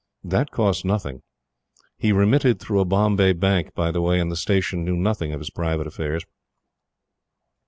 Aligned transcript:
That 0.23 0.49
cost 0.49 0.83
nothing. 0.83 1.21
He 1.99 2.11
remitted 2.11 2.59
through 2.59 2.79
a 2.79 2.85
Bombay 2.85 3.33
Bank, 3.33 3.75
by 3.75 3.91
the 3.91 4.01
way, 4.01 4.19
and 4.19 4.31
the 4.31 4.35
Station 4.35 4.83
knew 4.83 4.97
nothing 4.97 5.31
of 5.31 5.39
his 5.39 5.51
private 5.51 5.85
affairs. 5.85 6.23